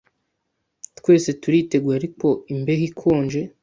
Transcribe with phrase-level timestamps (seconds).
[0.99, 3.41] Twese turiteguye ariko imbeho ikonje.